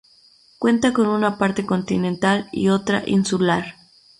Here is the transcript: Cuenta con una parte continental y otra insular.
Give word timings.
Cuenta 0.57 0.93
con 0.93 1.05
una 1.05 1.37
parte 1.37 1.63
continental 1.63 2.49
y 2.51 2.69
otra 2.69 3.03
insular. 3.05 3.75